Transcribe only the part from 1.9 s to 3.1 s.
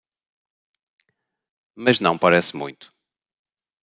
não parece muito.